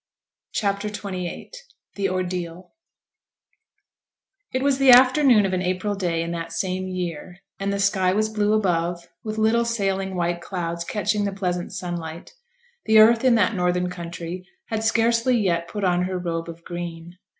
[0.53, 1.51] CHAPTER XXVIII
[1.93, 2.71] THE ORDEAL
[4.51, 8.11] It was the afternoon of an April day in that same year, and the sky
[8.11, 12.33] was blue above, with little sailing white clouds catching the pleasant sunlight.
[12.85, 17.19] The earth in that northern country had scarcely yet put on her robe of green.